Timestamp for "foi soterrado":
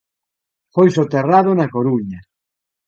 0.75-1.49